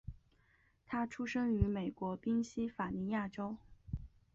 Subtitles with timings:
[0.87, 3.55] 他出生于美国宾夕法尼亚州。